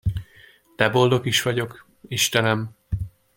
[0.75, 2.71] De boldog is vagyok, istenem!